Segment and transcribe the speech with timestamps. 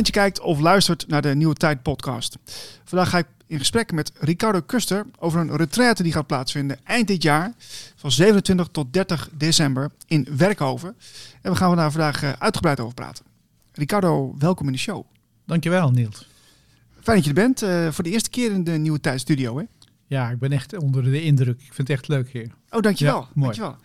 [0.00, 2.36] Dat je kijkt of luistert naar de Nieuwe Tijd podcast.
[2.84, 7.08] Vandaag ga ik in gesprek met Ricardo Kuster over een retraite die gaat plaatsvinden eind
[7.08, 7.52] dit jaar
[7.96, 10.96] van 27 tot 30 december in Werkhoven.
[11.42, 13.24] En we gaan daar vandaag eh, uitgebreid over praten.
[13.72, 15.04] Ricardo, welkom in de show.
[15.46, 16.28] Dankjewel Niels.
[17.00, 17.62] Fijn dat je er bent.
[17.62, 19.64] Uh, voor de eerste keer in de Nieuwe Tijd studio hè?
[20.06, 21.60] Ja, ik ben echt onder de indruk.
[21.60, 22.50] Ik vind het echt leuk hier.
[22.70, 23.20] Oh, dankjewel.
[23.20, 23.56] Ja, mooi.
[23.56, 23.76] dankjewel.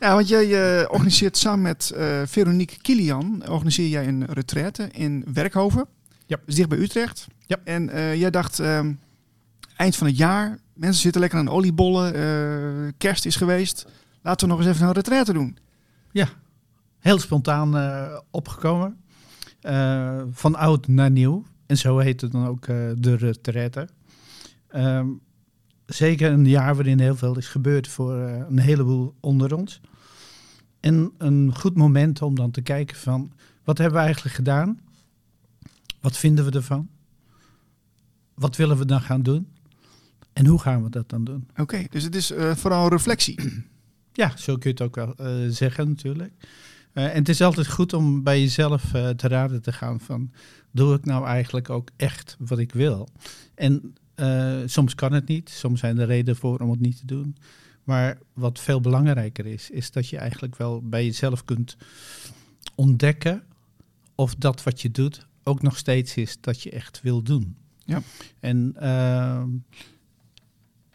[0.00, 5.24] Ja, want jij je organiseert samen met uh, Veronique Kilian, organiseer jij een retraite in
[5.32, 5.86] Werkhoven.
[6.26, 6.36] Ja.
[6.46, 7.26] Dus dicht bij Utrecht.
[7.46, 7.56] Ja.
[7.64, 9.00] En uh, jij dacht, um,
[9.76, 13.86] eind van het jaar, mensen zitten lekker aan oliebollen, uh, kerst is geweest.
[14.22, 15.58] Laten we nog eens even een retraite doen.
[16.10, 16.28] Ja,
[16.98, 17.74] heel spontaan
[18.30, 18.96] opgekomen.
[20.30, 21.44] van oud naar nieuw.
[21.66, 23.88] En zo heet het dan ook de retraite.
[24.76, 25.20] Um,
[25.94, 29.80] zeker een jaar waarin heel veel is gebeurd voor een heleboel onder ons.
[30.80, 33.32] En een goed moment om dan te kijken van
[33.64, 34.80] wat hebben we eigenlijk gedaan?
[36.00, 36.88] Wat vinden we ervan?
[38.34, 39.48] Wat willen we dan gaan doen?
[40.32, 41.48] En hoe gaan we dat dan doen?
[41.56, 43.38] Oké, dus het is uh, vooral reflectie.
[44.12, 46.32] Ja, zo kun je het ook wel uh, zeggen natuurlijk.
[46.94, 48.82] Uh, en het is altijd goed om bij jezelf
[49.16, 50.32] te raden te gaan van...
[50.70, 53.08] doe ik nou eigenlijk ook echt wat ik wil?
[53.54, 53.94] En
[54.66, 57.36] soms kan het niet, soms zijn er redenen voor om het niet te doen.
[57.84, 61.76] Maar wat veel belangrijker is, is dat je eigenlijk wel bij jezelf kunt
[62.74, 63.42] ontdekken
[64.14, 67.56] of dat wat je doet ook nog steeds is dat je echt wil doen.
[67.84, 68.02] Ja.
[68.40, 69.36] En, uh,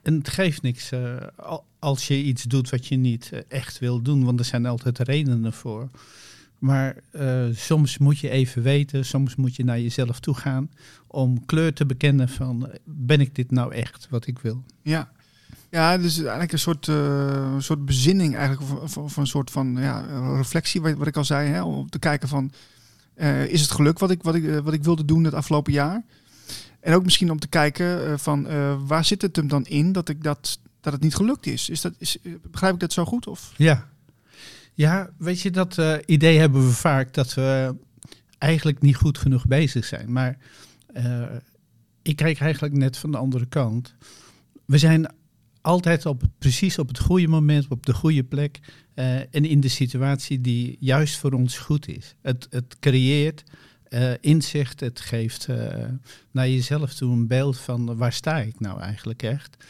[0.02, 1.16] en het geeft niks uh,
[1.80, 5.00] als je iets doet wat je niet eh, echt wil doen, want er zijn altijd
[5.00, 5.90] redenen voor.
[6.60, 10.70] Maar uh, soms moet je even weten, soms moet je naar jezelf toe gaan
[11.08, 14.64] om kleur te bekennen van ben ik dit nou echt wat ik wil?
[14.82, 15.12] Ja,
[15.70, 20.06] ja, dus eigenlijk een soort, uh, soort bezinning eigenlijk, of, of, een soort van ja,
[20.36, 22.52] reflectie, wat, wat ik al zei, hè, om te kijken van,
[23.18, 26.04] uh, is het geluk wat ik, wat, ik, wat ik wilde doen het afgelopen jaar?
[26.80, 28.48] En ook misschien om te kijken van,
[28.88, 31.70] waar zit het hem dan in dat, ik dat, dat het niet gelukt is?
[31.70, 32.18] is, dat, is
[32.52, 33.28] begrijp ik dat zo goed?
[33.28, 33.54] Of?
[33.58, 33.88] Ja.
[34.76, 37.76] Ja, weet je, dat idee hebben we vaak, dat we
[38.38, 40.12] eigenlijk niet goed genoeg bezig zijn.
[40.12, 40.38] Maar
[42.02, 43.96] ik kijk eigenlijk net van de andere kant.
[44.66, 45.14] We zijn
[45.62, 48.60] altijd op, precies op het goede moment, op de goede plek
[48.96, 52.16] uh, en in de situatie die juist voor ons goed is.
[52.22, 53.44] Het, het creëert
[53.90, 55.58] uh, inzicht, het geeft uh,
[56.32, 59.64] naar jezelf toe een beeld van waar sta ik nou eigenlijk echt.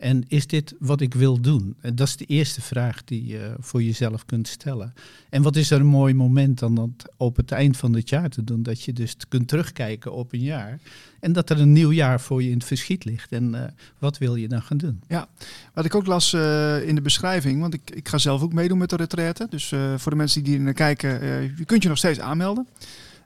[0.00, 1.74] En is dit wat ik wil doen?
[1.80, 4.94] En dat is de eerste vraag die je voor jezelf kunt stellen.
[5.30, 8.28] En wat is er een mooi moment dan dat op het eind van het jaar
[8.28, 8.62] te doen?
[8.62, 10.78] Dat je dus kunt terugkijken op een jaar.
[11.20, 13.32] En dat er een nieuw jaar voor je in het verschiet ligt.
[13.32, 13.64] En uh,
[13.98, 15.00] wat wil je dan gaan doen?
[15.08, 15.28] Ja,
[15.74, 18.78] wat ik ook las uh, in de beschrijving, want ik, ik ga zelf ook meedoen
[18.78, 19.46] met de retraite.
[19.50, 21.10] Dus uh, voor de mensen die naar kijken,
[21.56, 22.66] je kunt je nog steeds aanmelden.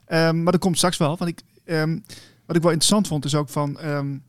[0.07, 1.17] Um, maar dat komt straks wel.
[1.17, 2.03] Want ik, um,
[2.45, 3.85] wat ik wel interessant vond, is ook van...
[3.85, 4.21] Um,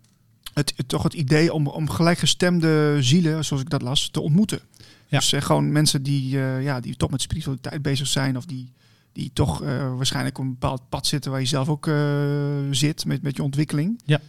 [0.56, 4.60] het, toch het idee om, om gelijkgestemde zielen, zoals ik dat las, te ontmoeten.
[5.06, 5.18] Ja.
[5.18, 8.72] Dus uh, gewoon mensen die, uh, ja, die toch met spiritualiteit bezig zijn of die,
[9.12, 11.90] die toch uh, waarschijnlijk op een bepaald pad zitten waar je zelf ook
[12.70, 14.00] zit met, met je ontwikkeling.
[14.04, 14.20] Ja.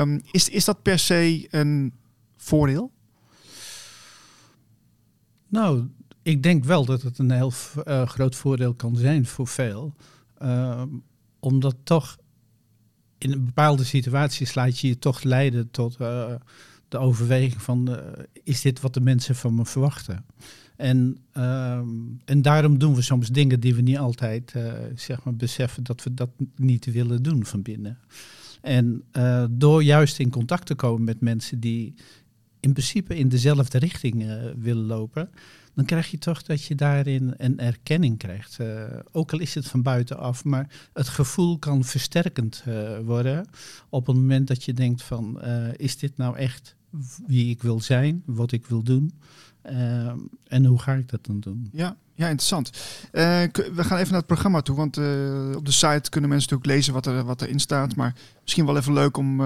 [0.00, 1.92] Um, is, is dat per se een
[2.36, 2.90] voordeel?
[5.48, 5.88] Nou,
[6.22, 7.52] ik denk wel dat het een heel
[8.06, 9.94] groot voordeel kan zijn voor veel.
[10.38, 10.88] Ehm,
[11.38, 12.16] omdat toch
[13.20, 16.34] in een bepaalde situaties laat je je toch leiden tot uh,
[16.88, 17.96] de overweging van uh,
[18.42, 20.24] is dit wat de mensen van me verwachten?
[20.76, 21.80] En, uh,
[22.24, 26.02] en daarom doen we soms dingen die we niet altijd uh, zeg maar beseffen dat
[26.02, 27.98] we dat niet willen doen van binnen.
[28.60, 29.04] En
[29.50, 31.94] door juist in contact te komen met mensen die
[32.60, 34.26] in principe in dezelfde richting
[34.58, 35.30] willen lopen,
[35.74, 38.58] dan krijg je toch dat je daarin een erkenning krijgt.
[38.60, 38.82] Uh,
[39.12, 43.48] ook al is het van buitenaf, maar het gevoel kan versterkend uh, worden
[43.88, 46.76] op het moment dat je denkt van, uh, is dit nou echt
[47.26, 49.12] wie ik wil zijn, wat ik wil doen?
[50.46, 51.68] en hoe ga ik dat dan doen?
[51.72, 52.70] Ja, ja interessant.
[53.12, 54.96] we gaan even naar het programma toe, want
[55.56, 57.96] op de site kunnen mensen natuurlijk lezen wat, er, wat erin staat.
[57.96, 59.40] Maar misschien wel even leuk om,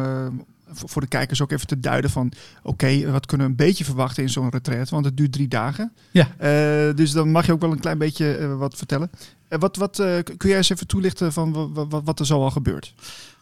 [0.74, 2.32] voor de kijkers ook even te duiden van...
[2.62, 4.88] oké, wat kunnen we een beetje verwachten in zo'n retreat?
[4.88, 5.92] Want het duurt drie dagen.
[6.10, 6.26] Ja.
[6.26, 9.10] Uh, dus dan mag je ook wel een klein beetje uh, wat vertellen.
[9.48, 9.96] Uh, wat, wat,
[10.36, 12.94] kun jij eens even toelichten van wat, wat er zo al gebeurt?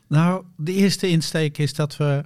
[0.06, 2.24] Nou, de eerste insteek is dat we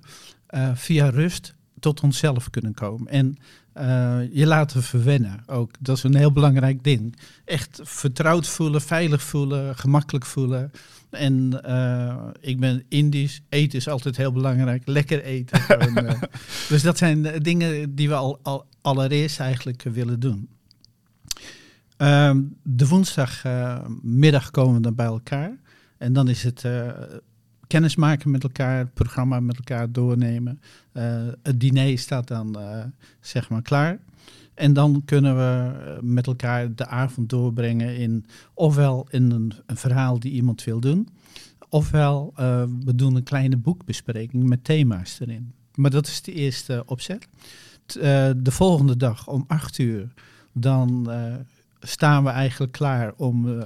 [0.75, 3.09] via rust tot onszelf kunnen komen.
[3.09, 3.39] En
[4.31, 5.71] je laten verwennen ook.
[5.81, 7.17] Dat is een heel belangrijk ding.
[7.45, 10.71] Echt vertrouwd voelen, veilig voelen, gemakkelijk voelen.
[11.11, 13.43] En uh, ik ben Indisch.
[13.49, 14.83] Eten is altijd heel belangrijk.
[14.85, 15.69] Lekker eten.
[15.79, 16.23] en, uh,
[16.69, 20.49] dus dat zijn dingen die we al, al allereerst eigenlijk willen doen.
[21.97, 25.57] Um, de woensdagmiddag komen we dan bij elkaar.
[25.99, 26.65] En dan is het
[27.67, 30.61] kennis maken met elkaar, het programma met elkaar doornemen.
[31.43, 32.57] het diner staat dan
[33.21, 33.99] zeg maar klaar.
[34.55, 40.33] En dan kunnen we met elkaar de avond doorbrengen in ofwel in een, verhaal die
[40.33, 41.09] iemand wil doen,
[41.69, 42.33] ofwel
[42.85, 45.53] we doen een kleine boekbespreking met thema's erin.
[45.75, 47.29] Maar dat is de eerste opzet.
[48.37, 50.13] de volgende dag om acht uur,
[50.53, 51.11] dan
[51.81, 53.65] staan we eigenlijk klaar om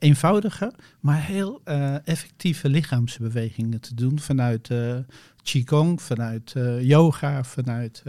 [0.00, 4.96] eenvoudige, maar heel uh, effectieve lichaamsbewegingen te doen vanuit uh,
[5.42, 8.02] Qigong, vanuit yoga, vanuit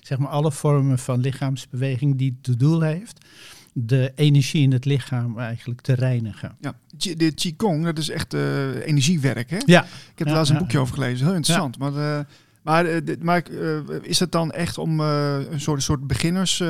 [0.00, 3.26] zeg maar alle vormen van lichaamsbeweging die het doel heeft
[3.72, 6.56] de energie in het lichaam eigenlijk te reinigen.
[6.60, 6.74] Ja,
[7.16, 9.58] de Qigong, dat is echt energiewerk, hè?
[9.64, 9.82] Ja.
[9.84, 11.78] Ik heb er laatst een boekje over gelezen, heel interessant.
[11.78, 12.26] Maar,
[12.62, 13.50] maar, maar
[14.02, 16.62] is het dan echt om een soort, soort beginners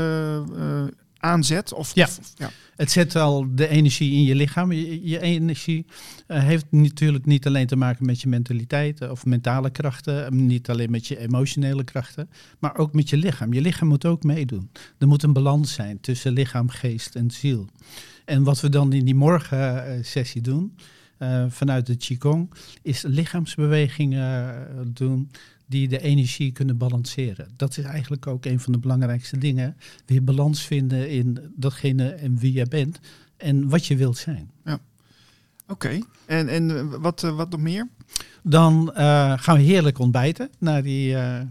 [1.23, 1.73] aanzet?
[1.73, 2.05] Of, ja.
[2.05, 2.51] Of, ja.
[2.77, 4.73] het zet al de energie in je lichaam.
[4.73, 5.87] Je, je energie
[6.29, 10.91] uh, heeft natuurlijk niet alleen te maken met je mentaliteit of mentale krachten, niet alleen
[10.91, 12.29] met je emotionele krachten,
[12.59, 13.53] maar ook met je lichaam.
[13.53, 14.71] Je lichaam moet ook meedoen.
[14.99, 17.69] Er moet een balans zijn tussen lichaam, geest en ziel.
[18.25, 20.77] En wat we dan in die morgensessie doen,
[21.19, 22.51] uh, vanuit de Qigong,
[22.83, 25.31] is lichaamsbewegingen doen
[25.73, 27.49] die de energie kunnen balanceren.
[27.57, 29.77] Dat is eigenlijk ook een van de belangrijkste dingen.
[30.07, 33.01] Weer balans vinden in datgene en wie je bent
[33.37, 34.51] en wat je wilt zijn.
[34.65, 34.81] Ja.
[35.67, 37.89] Oké, en, en wat, wat nog meer?
[38.43, 41.45] Dan uh, gaan we heerlijk ontbijten naar die uh, uh,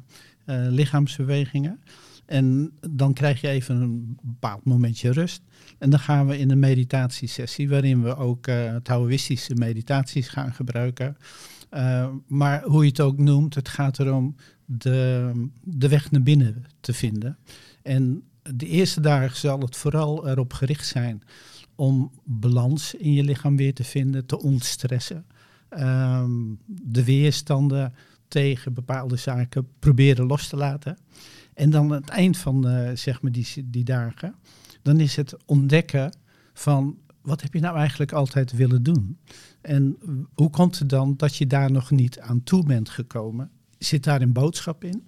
[0.46, 1.80] lichaamsbewegingen.
[2.26, 5.42] En dan krijg je even een bepaald momentje rust.
[5.78, 8.48] En dan gaan we in een meditatiesessie, waarin we ook
[8.84, 11.18] Taoïstische meditaties gaan gebruiken.
[11.74, 14.36] Uh, maar hoe je het ook noemt, het gaat erom
[14.66, 15.32] de,
[15.64, 17.38] de weg naar binnen te vinden.
[17.82, 18.24] En
[18.56, 21.24] de eerste dagen zal het vooral erop gericht zijn
[21.76, 25.26] om balans in je lichaam weer te vinden, te ontstressen.
[25.80, 27.94] Um, de weerstanden
[28.28, 30.98] tegen bepaalde zaken proberen los te laten.
[31.54, 34.36] En dan aan het eind van uh, zeg maar die, die dagen,
[34.82, 36.18] dan is het ontdekken
[36.54, 39.18] van wat heb je nou eigenlijk altijd willen doen?
[39.62, 39.98] En
[40.34, 43.50] hoe komt het dan dat je daar nog niet aan toe bent gekomen?
[43.78, 45.08] Zit daar een boodschap in?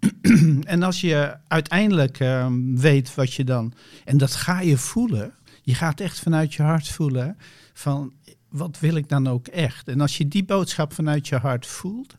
[0.64, 3.72] en als je uiteindelijk uh, weet wat je dan,
[4.04, 5.32] en dat ga je voelen,
[5.62, 7.36] je gaat echt vanuit je hart voelen
[7.72, 8.12] van
[8.48, 9.88] wat wil ik dan ook echt?
[9.88, 12.14] En als je die boodschap vanuit je hart voelt,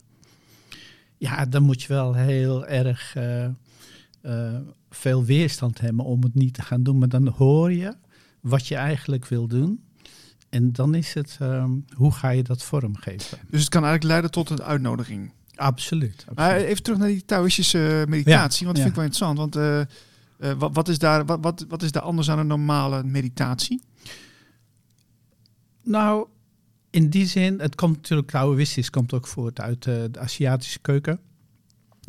[1.16, 3.46] ja, dan moet je wel heel erg uh,
[4.22, 4.58] uh,
[4.90, 6.98] veel weerstand hebben om het niet te gaan doen.
[6.98, 7.94] Maar dan hoor je
[8.40, 9.84] wat je eigenlijk wil doen.
[10.48, 13.38] En dan is het, um, hoe ga je dat vormgeven?
[13.50, 15.32] Dus het kan eigenlijk leiden tot een uitnodiging.
[15.54, 16.24] Absoluut.
[16.34, 19.38] Maar even terug naar die Taoïstische meditatie, ja, want dat vind ik wel interessant.
[19.38, 19.80] Want uh,
[20.50, 23.82] uh, wat, wat, is daar, wat, wat, wat is daar anders aan een normale meditatie?
[25.82, 26.26] Nou,
[26.90, 31.20] in die zin, het komt natuurlijk, Taoïstisch komt ook voort uit de Aziatische keuken.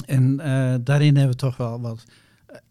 [0.06, 0.38] En
[0.84, 2.04] daarin hebben we toch wel wat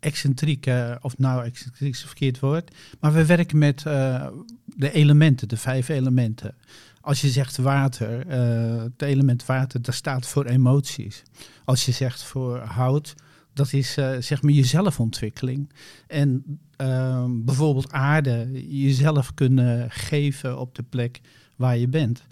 [0.00, 4.26] excentriek, uh, of nou excentriek is verkeerd woord, maar we werken met uh,
[4.64, 6.54] de elementen, de vijf elementen.
[7.00, 11.22] Als je zegt water, uh, het element water, dat staat voor emoties.
[11.64, 13.14] Als je zegt voor hout,
[13.52, 15.72] dat is zeg maar je zelfontwikkeling.
[16.06, 21.20] En ehm, bijvoorbeeld aarde, jezelf kunnen geven op de plek
[21.56, 22.22] waar je bent.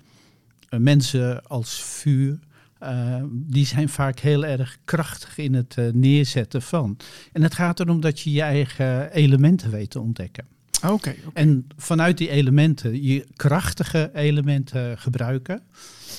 [0.69, 2.39] mensen als vuur,
[2.83, 6.97] uh, die zijn vaak heel erg krachtig in het uh, neerzetten van.
[7.33, 10.47] En het gaat erom dat je je eigen elementen weet te ontdekken.
[10.83, 10.93] Oké.
[10.93, 11.43] Okay, okay.
[11.43, 15.63] En vanuit die elementen je krachtige elementen gebruiken.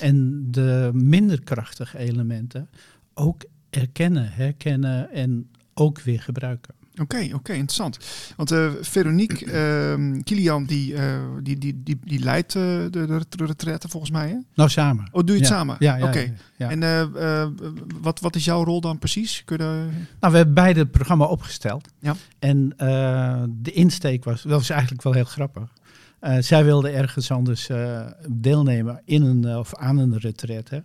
[0.00, 2.68] En de minder krachtige elementen
[3.14, 6.74] ook erkennen, herkennen en ook weer gebruiken.
[6.92, 7.98] Oké, okay, oké, interessant.
[8.36, 11.00] Want uh, Veronique uh, Kilian, die, uh,
[11.42, 14.36] die, die, die, die leidt uh, de, de, retraite volgens mij, hè?
[14.54, 15.08] Nou, samen.
[15.12, 15.56] Oh, doe je het ja.
[15.56, 15.76] samen?
[15.78, 16.34] Ja, ja Oké.
[16.56, 16.70] ja.
[16.70, 17.12] En
[18.00, 19.42] wat, wat is jouw rol dan precies?
[19.44, 19.88] Kun je...
[20.20, 21.88] Nou, we hebben beide het programma opgesteld.
[22.00, 22.14] Ja.
[22.38, 22.74] En
[23.48, 25.72] de insteek was, dat was eigenlijk wel heel grappig.
[26.38, 27.68] zij wilde ergens anders
[28.28, 30.84] deelnemen in een, of aan een retraite.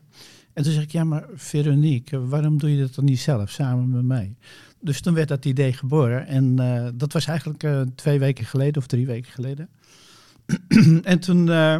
[0.55, 3.89] En toen zeg ik, ja, maar Veronique, waarom doe je dat dan niet zelf, samen
[3.89, 4.35] met mij?
[4.79, 6.27] Dus toen werd dat idee geboren.
[6.27, 9.69] En uh, dat was eigenlijk uh, twee weken geleden of drie weken geleden.
[11.03, 11.77] en toen, uh,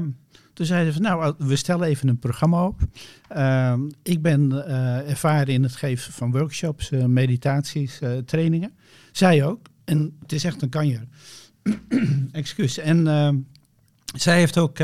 [0.53, 2.81] toen zeiden ze van, nou, we stellen even een programma op.
[3.27, 4.67] Ehm, ik ben
[5.07, 8.71] ervaren in het geven van workshops, meditaties, trainingen.
[9.11, 9.67] Zij ook.
[9.83, 11.07] En het is echt een kanjer.
[12.31, 12.77] Excuus.
[12.77, 13.35] En ehm,
[14.15, 14.77] zij heeft ook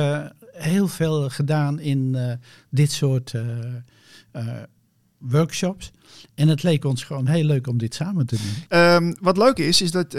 [0.61, 2.17] heel veel gedaan in
[2.69, 3.33] dit soort
[5.17, 5.91] workshops.
[6.35, 8.79] En het leek ons gewoon heel leuk om dit samen te doen.
[8.79, 10.11] Um, wat leuk is, is dat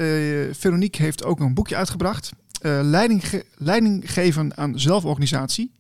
[0.53, 2.31] Veronique heeft ook een boekje uitgebracht.
[2.63, 5.73] Leiding, ge leiding geven aan zelforganisatie.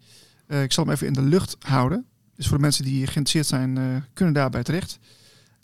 [0.46, 2.06] ik zal hem even in de lucht houden.
[2.36, 4.98] Dus voor de mensen die geïnteresseerd zijn, kunnen daarbij terecht.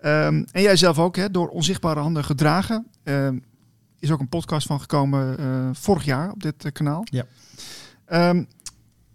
[0.00, 2.86] Um, en jij zelf ook, hè, door onzichtbare handen gedragen.
[3.04, 3.44] Um,
[3.98, 5.36] is ook een podcast van gekomen
[5.76, 7.04] vorig jaar op dit kanaal.
[7.10, 7.24] Ja.
[8.30, 8.46] Um,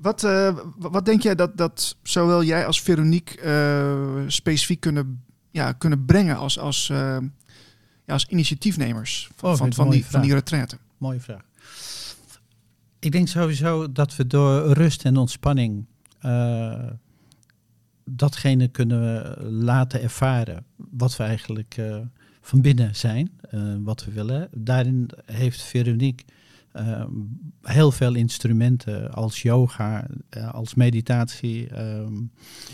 [0.04, 5.72] wat, uh, wat denk jij dat, dat zowel jij als Veronique uh, specifiek kunnen, ja,
[5.72, 6.98] kunnen brengen als, als, uh,
[8.06, 10.78] ja, als initiatiefnemers van, oh, van, van, die, van die retraite?
[10.98, 11.42] Mooie vraag.
[13.00, 15.86] Ik denk sowieso dat we door rust en ontspanning
[18.06, 21.82] datgene kunnen laten ervaren wat we eigenlijk
[22.42, 23.32] van binnen zijn,
[23.84, 24.50] wat we willen.
[24.52, 26.26] Daarin heeft Veronique
[26.74, 27.12] Ehm,
[27.62, 31.68] heel veel instrumenten als yoga, uh, als meditatie.
[31.68, 32.22] Ehm,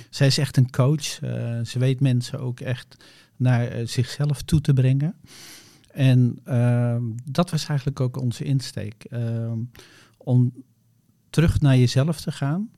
[0.09, 1.21] zij is echt een coach.
[1.21, 5.15] Uh, ze weet mensen ook echt naar eh, zichzelf toe te brengen.
[5.91, 9.05] En ehm, dat was eigenlijk ook onze insteek.
[10.17, 10.53] om
[11.29, 12.69] terug naar jezelf te gaan.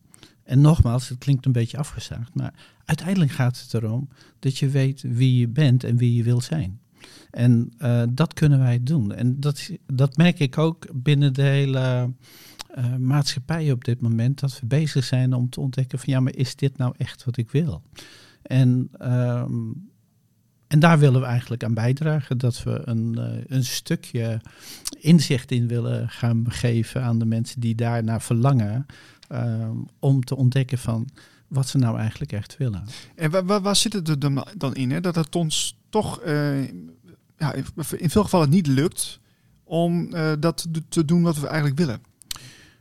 [0.43, 2.53] En nogmaals, het klinkt een beetje afgezaagd, maar
[2.85, 4.09] uiteindelijk gaat het erom
[4.39, 6.79] dat je weet wie je bent en wie je wil zijn.
[7.31, 9.13] En uh, dat kunnen wij doen.
[9.13, 12.13] En dat, dat merk ik ook binnen de hele
[12.77, 14.39] uh, maatschappij op dit moment.
[14.39, 17.38] Dat we bezig zijn om te ontdekken van ja, maar is dit nou echt wat
[17.38, 17.81] ik wil?
[18.41, 19.89] En, um,
[20.67, 22.38] en daar willen we eigenlijk aan bijdragen.
[22.38, 24.41] Dat we een, uh, een stukje
[25.00, 28.85] inzicht in willen gaan geven aan de mensen die daarnaar verlangen.
[29.31, 31.09] Um, om te ontdekken van
[31.47, 32.83] wat ze nou eigenlijk echt willen.
[33.15, 34.19] En waar, waar, waar zit het er
[34.57, 34.91] dan in?
[34.91, 35.01] Hè?
[35.01, 36.21] Dat het ons toch
[37.41, 37.53] ja,
[37.98, 39.19] in veel gevallen niet lukt
[39.63, 42.01] om uh, dat te doen wat we eigenlijk willen?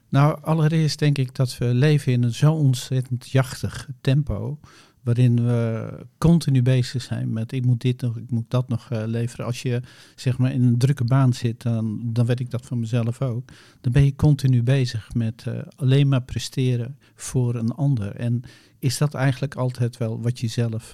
[0.08, 4.58] Nou, allereerst denk ik dat we leven in een zo ontzettend jachtig tempo.
[5.02, 5.88] Waarin we
[6.18, 9.46] continu bezig zijn met ik moet dit nog, ik moet dat nog uh, leveren.
[9.46, 9.82] Als je
[10.16, 13.48] zeg maar in een drukke baan zit, dan, dan weet ik dat van mezelf ook.
[13.80, 18.16] Dan ben je continu bezig met uh, alleen maar presteren voor een ander.
[18.16, 18.42] En
[18.78, 20.92] is dat eigenlijk altijd wel wat je zelf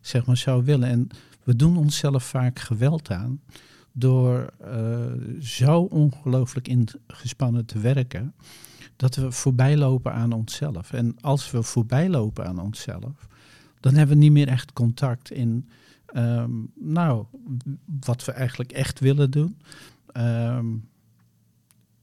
[0.00, 0.88] zeg maar zou willen?
[0.88, 1.08] En
[1.44, 3.40] we doen onszelf vaak geweld aan
[3.92, 8.34] door uh, zo ongelooflijk ingespannen te werken
[8.96, 10.92] dat we voorbij lopen aan onszelf.
[10.92, 13.28] En als we voorbij lopen aan onszelf,
[13.80, 15.68] dan hebben we niet meer echt contact in
[16.14, 17.24] um, nou,
[18.00, 19.56] wat we eigenlijk echt willen doen.
[20.16, 20.88] Um,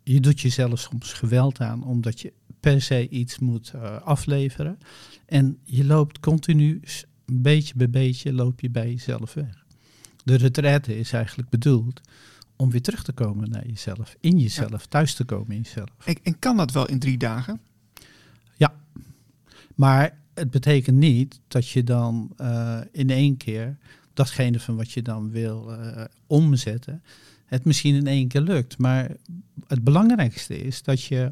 [0.03, 4.79] je doet jezelf soms geweld aan omdat je per se iets moet uh, afleveren.
[5.25, 6.81] En je loopt continu
[7.31, 9.65] beetje bij beetje loop je bij jezelf weg.
[10.24, 12.01] De retraite is eigenlijk bedoeld
[12.55, 15.89] om weer terug te komen naar jezelf, in jezelf, thuis te komen in jezelf.
[16.05, 17.59] En, en, kan dat wel in drie dagen?
[18.57, 18.74] Ja,
[19.75, 23.77] maar het betekent niet dat je dan uh, in één keer
[24.13, 27.03] datgene van wat je dan wil uh, omzetten,
[27.45, 28.77] het misschien in één keer lukt.
[28.77, 29.12] Maar
[29.67, 31.31] het belangrijkste is dat je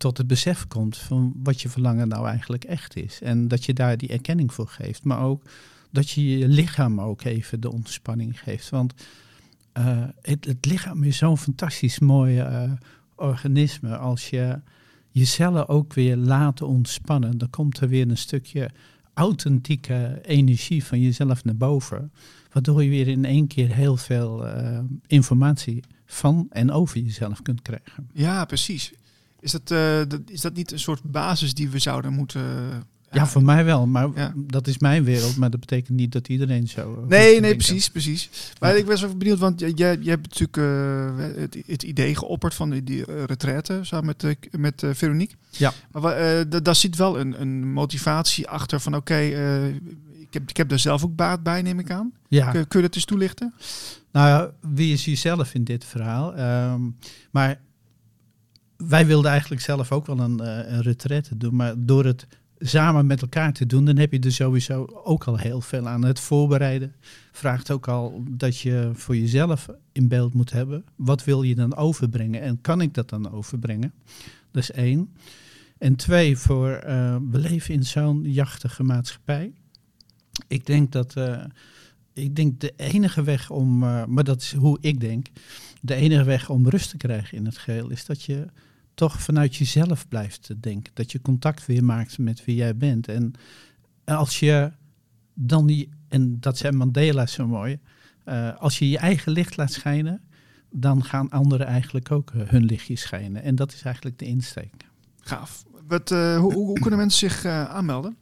[0.00, 3.20] tot het besef komt van wat je verlangen nou eigenlijk echt is.
[3.22, 5.04] En dat je daar die erkenning voor geeft.
[5.04, 5.42] Maar ook
[5.90, 8.70] dat je je lichaam ook even de ontspanning geeft.
[8.70, 8.94] Want
[9.78, 12.72] uh, het, het, lichaam is zo'n fantastisch mooi uh,
[13.14, 13.96] organisme.
[13.96, 14.60] Als je
[15.10, 18.70] je cellen ook weer laat ontspannen, dan komt er weer een stukje
[19.14, 22.12] authentieke energie van jezelf naar boven.
[22.52, 27.62] Waardoor je weer in één keer heel veel uh, informatie van en over jezelf kunt
[27.62, 28.08] krijgen.
[28.12, 28.92] Ja, precies.
[29.40, 32.42] Is dat, uh, dat, is dat niet een soort basis die we zouden moeten...
[33.10, 36.68] ja, voor mij wel, maar dat is mijn wereld, maar dat betekent niet dat iedereen
[36.68, 37.04] zo.
[37.08, 38.30] Nee, nee, precies, precies.
[38.58, 42.54] Maar ik was even benieuwd, want jij, jij hebt natuurlijk uh, het, het, idee geopperd
[42.54, 45.36] van die, die uh, retraite samen met, uh, met Veronique.
[45.50, 45.72] Ja.
[45.92, 49.68] Maar daar zit wel een, een motivatie achter van oké, okay,
[50.18, 52.12] ik, heb, ik heb daar zelf ook baat bij, neem ik aan.
[52.28, 52.50] Ja.
[52.50, 53.54] Kun, kun je dat eens toelichten?
[54.12, 56.38] Nou ja, wie is jezelf in dit verhaal?
[56.72, 56.96] Um,
[57.30, 57.60] maar
[58.88, 62.26] wij wilden eigenlijk zelf ook wel een, uh, een retraite doen, maar door het
[62.58, 66.04] samen met elkaar te doen, dan heb je er sowieso ook al heel veel aan.
[66.04, 66.94] Het voorbereiden
[67.32, 70.84] vraagt ook al dat je voor jezelf in beeld moet hebben.
[70.96, 73.92] Wat wil je dan overbrengen en kan ik dat dan overbrengen?
[74.50, 75.14] Dat is één.
[75.78, 79.52] En twee, voor, uh, we leven in zo'n jachtige maatschappij.
[80.48, 81.44] Ik denk dat, uh,
[82.12, 85.26] ik denk de enige weg om, maar dat is hoe ik denk,
[85.80, 88.46] de enige weg om rust te krijgen in het geheel is dat je
[89.00, 90.92] toch vanuit jezelf blijft denken.
[90.94, 93.08] Dat je contact weer maakt met wie jij bent.
[93.08, 93.32] En
[94.04, 94.72] als je
[95.34, 97.78] dan die, en dat zijn Mandela zo mooi,
[98.24, 100.20] uh, als je je eigen licht laat schijnen,
[100.70, 103.42] dan gaan anderen eigenlijk ook uh, hun lichtje schijnen.
[103.42, 104.74] En dat is eigenlijk de insteek.
[105.20, 105.64] Gaaf.
[105.86, 108.16] Wat, uh, hoe, hoe, kunnen mensen zich aanmelden?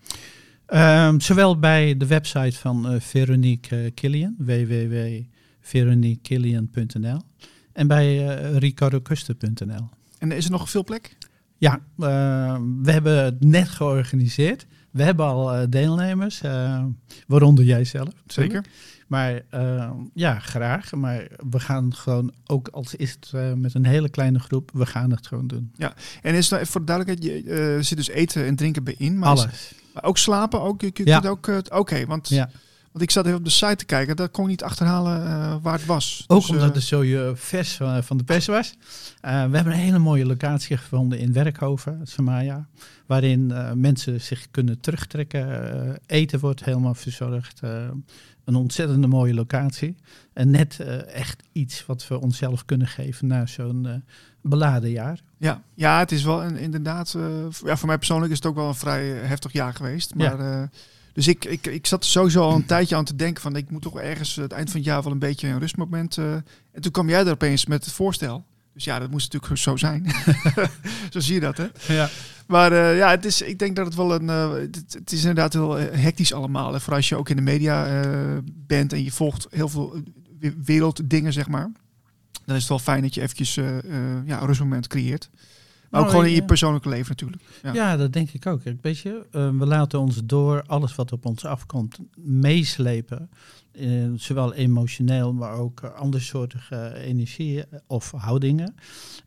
[0.67, 7.21] Um, zowel bij de website van Veronique Killian, www.veroniquekillian.nl
[7.73, 8.25] en bij
[8.59, 9.97] ricardocuster.nl.
[10.19, 11.17] En is er nog veel plek?
[11.57, 14.67] Ja, uh, we hebben het net georganiseerd.
[14.91, 16.85] We hebben al uh, deelnemers, uh,
[17.27, 18.09] waaronder jij zelf.
[18.27, 18.65] Zeker.
[19.07, 19.43] Maar
[20.15, 20.93] ja, graag.
[20.93, 25.11] Maar we gaan gewoon, ook als is het met een hele kleine groep, we gaan
[25.11, 25.73] het gewoon doen.
[25.77, 29.19] Ja, en is voor de duidelijkheid, je zit dus eten en drinken bij in.
[29.19, 29.45] Maar Alles.
[29.45, 31.21] Is, maar ook slapen, ook, je kunt ja.
[31.25, 32.29] ook, oké, want...
[32.29, 32.51] Ja.
[32.93, 35.57] Want ik zat even op de site te kijken, dat kon ik niet achterhalen uh,
[35.63, 36.25] waar het was.
[36.27, 38.75] Ook dus, omdat uh, het zo je vers uh, van de pers was.
[39.21, 42.69] we hebben een hele mooie locatie gevonden in Werkhoven, Samaya.
[43.07, 45.99] Waarin mensen zich kunnen terugtrekken.
[46.07, 47.61] eten wordt helemaal verzorgd.
[48.45, 49.97] een ontzettende mooie locatie.
[50.33, 54.05] En net echt iets wat we onszelf kunnen geven na zo'n
[54.43, 55.21] beladen jaar.
[55.39, 57.17] Ja, ja, het is wel een, inderdaad.
[57.65, 60.15] ja, voor mij persoonlijk is het ook wel een vrij heftig jaar geweest.
[60.15, 60.69] Maar Ja.
[61.19, 63.83] Dus ik, ik, ik zat sowieso al een tijdje aan te denken van ik moet
[63.83, 66.17] toch ergens het eind van het jaar wel een beetje een rustmoment.
[66.17, 66.33] Uh,
[66.73, 68.45] en toen kwam jij er opeens met het voorstel.
[68.75, 70.07] Dus ja, dat moest natuurlijk zo zijn.
[71.13, 71.67] zo zie je dat, hè?
[71.89, 72.09] Ja.
[72.47, 74.25] Maar uh, ja, het is, ik denk dat het wel een.
[74.25, 76.75] Uh, het, het, is inderdaad heel hectisch allemaal.
[76.75, 78.05] En vooral als je ook in de media
[78.67, 80.03] bent en je volgt heel veel
[80.65, 81.71] werelddingen, zeg maar.
[82.45, 83.55] Dan is het wel fijn dat je eventjes
[84.25, 85.31] ja, een rustmoment creëert.
[85.89, 87.43] Maar ook gewoon in je persoonlijke leven natuurlijk.
[87.63, 87.73] Ja.
[87.73, 88.63] Ja, dat denk ik ook.
[88.81, 93.31] Weet je, eh, we laten ons door alles wat op ons afkomt meeslepen.
[93.73, 98.75] Eh, zowel emotioneel, maar ook eh, andersoortige energieën of houdingen.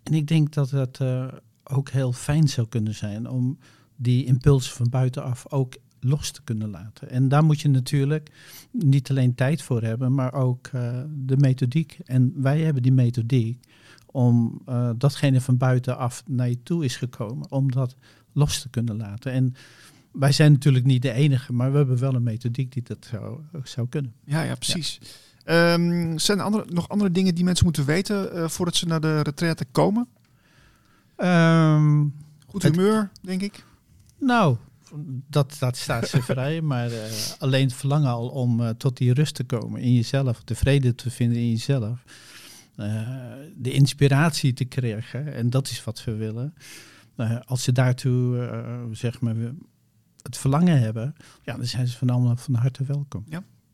[0.03, 1.27] En ik denk dat het eh,
[1.63, 3.57] ook heel fijn zou kunnen zijn om
[3.95, 7.09] die impulsen van buitenaf ook los te kunnen laten.
[7.09, 8.31] En daar moet je natuurlijk
[8.71, 11.99] niet alleen tijd voor hebben, maar ook eh, de methodiek.
[12.05, 13.59] En wij hebben die methodiek
[14.11, 17.95] om eh, datgene van buitenaf naar je toe is gekomen, om dat
[18.33, 19.31] los te kunnen laten.
[19.31, 19.53] En
[20.11, 23.39] wij zijn natuurlijk niet de enige, maar we hebben wel een methodiek die dat zou,
[23.63, 24.13] zou kunnen.
[24.25, 24.99] Ja, ja, precies.
[25.43, 29.01] Ehm, zijn er andere, nog andere dingen die mensen moeten weten eh, voordat ze naar
[29.01, 30.07] de retraite komen?
[31.15, 32.05] Ehm,
[32.47, 33.65] Goed Het- humeur, denk ik.
[34.19, 34.55] nou,
[35.29, 39.35] dat, dat staat ze vrij, maar eh, alleen het verlangen al om tot die rust
[39.35, 42.03] te komen in jezelf, de vrede te vinden in jezelf,
[43.55, 46.53] de inspiratie te krijgen, en dat is wat we willen.
[47.15, 49.35] Eh, als ze daartoe, eh, zeg maar,
[50.21, 53.25] het verlangen hebben, ja, dan zijn ze van allemaal van harte welkom.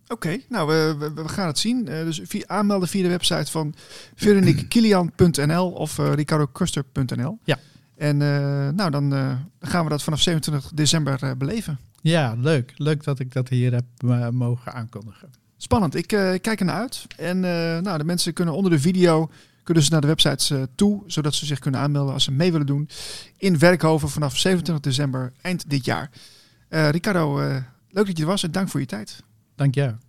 [0.08, 1.88] Oké, nou, we, we, we gaan het zien.
[1.88, 3.74] Eh, dus via, aanmelden via de website van
[4.16, 7.40] veroniquekilian.nl of uh, ricardocuster.nl.
[7.44, 7.60] Ja.
[7.98, 11.80] En eh, nou, dan eh, gaan we dat vanaf 27 december eh, beleven.
[12.02, 12.74] Ja, leuk.
[12.76, 15.30] Leuk dat ik dat hier heb eh, mogen aankondigen.
[15.58, 17.06] Spannend, ik eh, kijk ernaar uit.
[17.18, 19.30] En eh, nou, de mensen kunnen onder de video
[19.64, 22.52] kunnen ze naar de websites eh, toe, zodat ze zich kunnen aanmelden als ze mee
[22.52, 22.90] willen doen
[23.38, 26.10] in Werkhoven vanaf 27 december eind dit jaar.
[26.70, 27.38] Ricardo,
[27.90, 29.24] leuk dat je er was en dank voor je tijd.
[29.56, 30.07] Dank je.